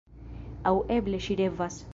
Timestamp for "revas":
1.45-1.83